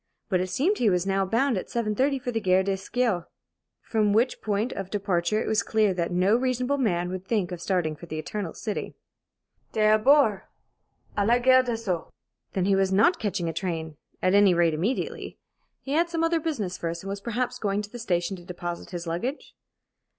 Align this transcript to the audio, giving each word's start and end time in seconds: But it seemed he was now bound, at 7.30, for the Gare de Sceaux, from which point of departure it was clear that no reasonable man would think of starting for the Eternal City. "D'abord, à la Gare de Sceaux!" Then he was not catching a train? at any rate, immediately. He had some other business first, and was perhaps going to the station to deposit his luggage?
But 0.29 0.41
it 0.41 0.49
seemed 0.49 0.79
he 0.79 0.89
was 0.89 1.05
now 1.05 1.27
bound, 1.27 1.59
at 1.59 1.67
7.30, 1.67 2.19
for 2.19 2.31
the 2.31 2.41
Gare 2.41 2.63
de 2.63 2.75
Sceaux, 2.75 3.25
from 3.83 4.13
which 4.13 4.41
point 4.41 4.71
of 4.73 4.89
departure 4.89 5.39
it 5.43 5.45
was 5.45 5.61
clear 5.61 5.93
that 5.93 6.11
no 6.11 6.35
reasonable 6.35 6.79
man 6.79 7.11
would 7.11 7.23
think 7.23 7.51
of 7.51 7.61
starting 7.61 7.95
for 7.95 8.07
the 8.07 8.17
Eternal 8.17 8.55
City. 8.55 8.95
"D'abord, 9.73 10.41
à 11.15 11.27
la 11.27 11.37
Gare 11.37 11.61
de 11.61 11.77
Sceaux!" 11.77 12.09
Then 12.53 12.65
he 12.65 12.75
was 12.75 12.91
not 12.91 13.19
catching 13.19 13.47
a 13.47 13.53
train? 13.53 13.95
at 14.23 14.33
any 14.33 14.55
rate, 14.55 14.73
immediately. 14.73 15.37
He 15.83 15.91
had 15.91 16.09
some 16.09 16.23
other 16.23 16.39
business 16.39 16.79
first, 16.79 17.03
and 17.03 17.07
was 17.09 17.21
perhaps 17.21 17.59
going 17.59 17.83
to 17.83 17.89
the 17.91 17.99
station 17.99 18.35
to 18.37 18.43
deposit 18.43 18.89
his 18.89 19.05
luggage? 19.05 19.53